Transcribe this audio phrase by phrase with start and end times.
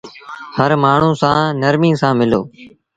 [0.57, 2.41] هر مآڻهوٚݩ سآݩ نرمي سآݩ ملو۔